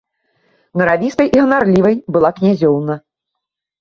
Наравістай 0.81 1.29
і 1.37 1.43
ганарлівай 1.43 1.95
была 2.17 2.29
князёўна. 2.41 2.93